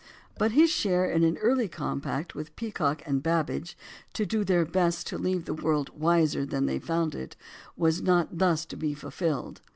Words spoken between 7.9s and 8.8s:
not thus to